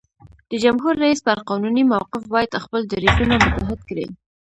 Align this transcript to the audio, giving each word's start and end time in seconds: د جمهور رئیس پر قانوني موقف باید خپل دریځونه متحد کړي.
د 0.49 0.51
جمهور 0.63 0.93
رئیس 1.03 1.19
پر 1.27 1.37
قانوني 1.49 1.83
موقف 1.93 2.21
باید 2.33 2.61
خپل 2.65 2.81
دریځونه 2.91 3.35
متحد 3.43 3.79
کړي. 3.89 4.05